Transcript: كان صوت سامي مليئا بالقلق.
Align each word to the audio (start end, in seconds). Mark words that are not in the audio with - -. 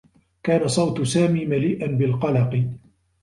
كان 0.43 0.67
صوت 0.67 1.01
سامي 1.01 1.45
مليئا 1.45 1.87
بالقلق. 1.87 2.69